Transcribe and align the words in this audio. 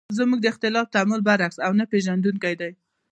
زموږ 0.17 0.39
د 0.41 0.45
اختلاف 0.51 0.85
تعامل 0.93 1.19
برعکس 1.27 1.57
او 1.65 1.71
نه 1.79 1.85
پېژندونکی 1.91 2.53
دی. 2.61 2.71